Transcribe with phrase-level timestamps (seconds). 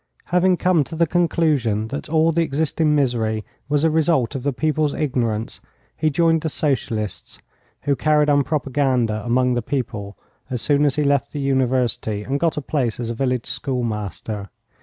[0.33, 4.51] Having come to the conclusion that all the existing misery was a result of the
[4.51, 5.59] people's ignorance,
[5.95, 7.37] he joined the socialists,
[7.83, 10.17] who carried on propaganda among the people,
[10.49, 14.49] as soon as he left the university and got a place as a village schoolmaster.